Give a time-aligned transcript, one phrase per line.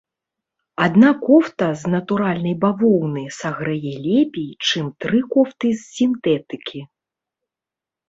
[0.85, 6.79] Адна кофта з натуральнай бавоўны сагрэе лепей, чым тры кофты з сінтэтыкі.